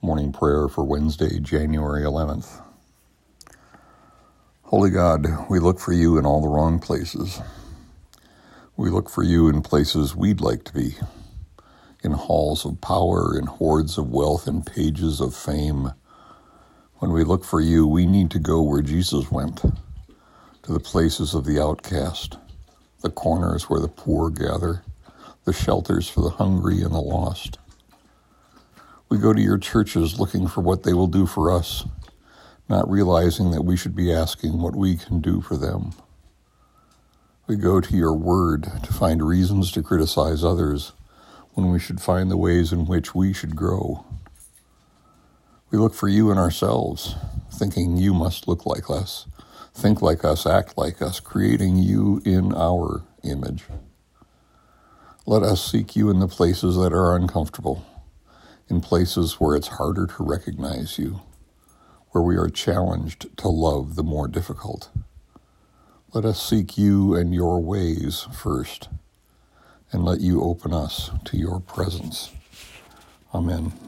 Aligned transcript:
Morning 0.00 0.32
prayer 0.32 0.68
for 0.68 0.84
Wednesday, 0.84 1.40
January 1.40 2.02
11th. 2.04 2.62
Holy 4.62 4.90
God, 4.90 5.26
we 5.50 5.58
look 5.58 5.80
for 5.80 5.92
you 5.92 6.18
in 6.18 6.24
all 6.24 6.40
the 6.40 6.48
wrong 6.48 6.78
places. 6.78 7.40
We 8.76 8.90
look 8.90 9.10
for 9.10 9.24
you 9.24 9.48
in 9.48 9.60
places 9.62 10.14
we'd 10.14 10.40
like 10.40 10.62
to 10.64 10.72
be, 10.72 10.94
in 12.04 12.12
halls 12.12 12.64
of 12.64 12.80
power, 12.80 13.36
in 13.36 13.46
hoards 13.46 13.98
of 13.98 14.10
wealth, 14.10 14.46
in 14.46 14.62
pages 14.62 15.20
of 15.20 15.34
fame. 15.34 15.92
When 16.98 17.12
we 17.12 17.24
look 17.24 17.44
for 17.44 17.60
you, 17.60 17.84
we 17.86 18.06
need 18.06 18.30
to 18.32 18.38
go 18.38 18.62
where 18.62 18.82
Jesus 18.82 19.32
went, 19.32 19.62
to 20.62 20.72
the 20.72 20.80
places 20.80 21.34
of 21.34 21.44
the 21.44 21.60
outcast, 21.60 22.38
the 23.02 23.10
corners 23.10 23.64
where 23.64 23.80
the 23.80 23.88
poor 23.88 24.30
gather, 24.30 24.84
the 25.44 25.52
shelters 25.52 26.08
for 26.08 26.20
the 26.20 26.30
hungry 26.30 26.82
and 26.82 26.92
the 26.92 27.00
lost. 27.00 27.58
We 29.08 29.16
go 29.16 29.32
to 29.32 29.40
your 29.40 29.56
churches 29.56 30.20
looking 30.20 30.46
for 30.48 30.60
what 30.60 30.82
they 30.82 30.92
will 30.92 31.06
do 31.06 31.24
for 31.24 31.50
us, 31.50 31.86
not 32.68 32.90
realizing 32.90 33.52
that 33.52 33.62
we 33.62 33.74
should 33.74 33.96
be 33.96 34.12
asking 34.12 34.60
what 34.60 34.76
we 34.76 34.98
can 34.98 35.20
do 35.20 35.40
for 35.40 35.56
them. 35.56 35.94
We 37.46 37.56
go 37.56 37.80
to 37.80 37.96
your 37.96 38.12
word 38.12 38.64
to 38.82 38.92
find 38.92 39.26
reasons 39.26 39.72
to 39.72 39.82
criticize 39.82 40.44
others 40.44 40.92
when 41.54 41.70
we 41.70 41.78
should 41.78 42.02
find 42.02 42.30
the 42.30 42.36
ways 42.36 42.70
in 42.70 42.84
which 42.84 43.14
we 43.14 43.32
should 43.32 43.56
grow. 43.56 44.04
We 45.70 45.78
look 45.78 45.94
for 45.94 46.08
you 46.08 46.30
in 46.30 46.36
ourselves, 46.36 47.14
thinking 47.50 47.96
you 47.96 48.12
must 48.12 48.46
look 48.46 48.66
like 48.66 48.90
us, 48.90 49.26
think 49.72 50.02
like 50.02 50.22
us, 50.22 50.44
act 50.44 50.76
like 50.76 51.00
us, 51.00 51.18
creating 51.18 51.76
you 51.76 52.20
in 52.26 52.54
our 52.54 53.04
image. 53.24 53.64
Let 55.24 55.42
us 55.42 55.64
seek 55.64 55.96
you 55.96 56.10
in 56.10 56.18
the 56.18 56.28
places 56.28 56.76
that 56.76 56.92
are 56.92 57.16
uncomfortable 57.16 57.86
in 58.68 58.80
places 58.80 59.34
where 59.34 59.56
it's 59.56 59.68
harder 59.68 60.06
to 60.06 60.22
recognize 60.24 60.98
you, 60.98 61.20
where 62.10 62.22
we 62.22 62.36
are 62.36 62.48
challenged 62.48 63.36
to 63.38 63.48
love 63.48 63.96
the 63.96 64.02
more 64.02 64.28
difficult. 64.28 64.90
Let 66.14 66.24
us 66.24 66.42
seek 66.42 66.78
you 66.78 67.14
and 67.14 67.34
your 67.34 67.60
ways 67.62 68.26
first, 68.32 68.88
and 69.92 70.04
let 70.04 70.20
you 70.20 70.42
open 70.42 70.72
us 70.72 71.10
to 71.26 71.36
your 71.36 71.60
presence. 71.60 72.32
Amen. 73.34 73.87